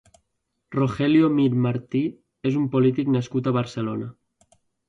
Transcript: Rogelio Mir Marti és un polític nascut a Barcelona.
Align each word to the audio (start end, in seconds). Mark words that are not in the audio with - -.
Rogelio 0.75 1.29
Mir 1.35 1.45
Marti 1.67 2.03
és 2.53 2.59
un 2.63 2.67
polític 2.77 3.15
nascut 3.19 3.47
a 3.53 3.57
Barcelona. 3.63 4.13